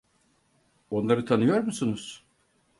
[0.89, 2.23] Onları tanıyor musunuz?